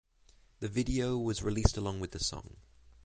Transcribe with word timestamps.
The 0.61 0.67
video 0.67 1.19
was 1.19 1.43
released 1.43 1.77
along 1.77 1.99
with 1.99 2.09
the 2.09 2.19
song. 2.19 2.55